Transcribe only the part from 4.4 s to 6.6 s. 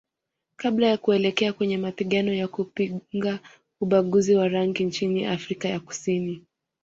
rangi nchini Afrika ya Kusini